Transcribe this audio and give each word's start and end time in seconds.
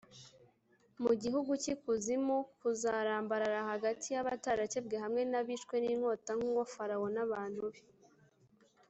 mu 1.03 1.13
gihugu 1.21 1.51
cy 1.61 1.69
ikuzimu 1.73 2.37
k 2.59 2.61
Uzarambarara 2.71 3.59
hagati 3.71 4.05
y 4.15 4.17
abatarakebwe 4.21 4.95
hamwe 5.03 5.21
n 5.31 5.33
abishwe 5.41 5.75
n 5.79 5.85
inkota 5.93 6.31
Nguwo 6.37 6.63
Farawo 6.73 7.07
n 7.15 7.17
abantu 7.25 7.61
be 7.71 7.81